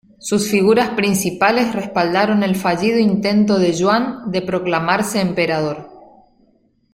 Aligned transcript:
Sus 0.17 0.49
figuras 0.49 0.89
principales 0.95 1.75
respaldaron 1.75 2.41
el 2.41 2.55
fallido 2.55 2.97
intento 2.97 3.59
de 3.59 3.71
Yuan 3.73 4.31
de 4.31 4.41
proclamarse 4.41 5.21
emperador. 5.21 5.91